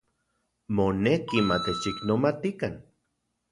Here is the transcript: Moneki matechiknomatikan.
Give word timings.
Moneki 0.75 1.39
matechiknomatikan. 1.49 2.73